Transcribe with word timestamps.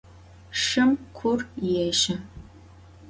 Şşım 0.61 0.91
kur 1.15 1.39
yêşe. 1.65 2.15